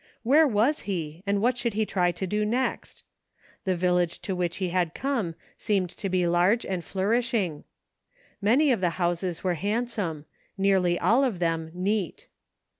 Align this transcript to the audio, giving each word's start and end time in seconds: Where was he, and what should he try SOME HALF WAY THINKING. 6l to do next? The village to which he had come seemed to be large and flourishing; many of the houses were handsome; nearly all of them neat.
Where 0.23 0.47
was 0.47 0.79
he, 0.89 1.21
and 1.27 1.43
what 1.43 1.57
should 1.59 1.75
he 1.75 1.85
try 1.85 2.05
SOME 2.05 2.05
HALF 2.05 2.07
WAY 2.07 2.11
THINKING. 2.11 2.25
6l 2.25 2.31
to 2.31 2.45
do 2.45 2.49
next? 2.63 3.03
The 3.65 3.75
village 3.75 4.19
to 4.23 4.35
which 4.35 4.57
he 4.57 4.69
had 4.69 4.95
come 4.95 5.35
seemed 5.59 5.91
to 5.91 6.09
be 6.09 6.25
large 6.25 6.65
and 6.65 6.83
flourishing; 6.83 7.65
many 8.41 8.71
of 8.71 8.81
the 8.81 8.89
houses 8.97 9.43
were 9.43 9.53
handsome; 9.53 10.25
nearly 10.57 10.99
all 10.99 11.23
of 11.23 11.37
them 11.37 11.69
neat. 11.75 12.29